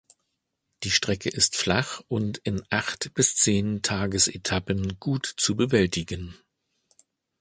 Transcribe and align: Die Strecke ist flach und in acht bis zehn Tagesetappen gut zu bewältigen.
Die 0.81 0.89
Strecke 0.89 1.29
ist 1.29 1.55
flach 1.55 2.01
und 2.07 2.39
in 2.39 2.63
acht 2.71 3.13
bis 3.13 3.35
zehn 3.35 3.83
Tagesetappen 3.83 4.99
gut 4.99 5.31
zu 5.37 5.55
bewältigen. 5.55 6.35